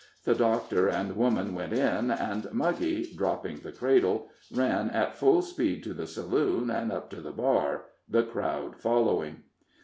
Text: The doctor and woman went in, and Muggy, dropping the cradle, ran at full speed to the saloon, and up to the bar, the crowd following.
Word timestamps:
The 0.23 0.33
doctor 0.33 0.87
and 0.87 1.15
woman 1.15 1.53
went 1.53 1.73
in, 1.73 2.09
and 2.09 2.51
Muggy, 2.51 3.13
dropping 3.15 3.59
the 3.59 3.71
cradle, 3.71 4.29
ran 4.51 4.89
at 4.89 5.15
full 5.15 5.43
speed 5.43 5.83
to 5.83 5.93
the 5.93 6.07
saloon, 6.07 6.71
and 6.71 6.91
up 6.91 7.11
to 7.11 7.21
the 7.21 7.31
bar, 7.31 7.85
the 8.09 8.23
crowd 8.23 8.77
following. 8.77 9.43